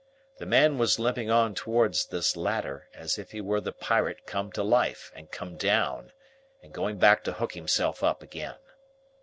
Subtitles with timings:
[0.39, 4.51] The man was limping on towards this latter, as if he were the pirate come
[4.53, 6.11] to life, and come down,
[6.63, 8.55] and going back to hook himself up again.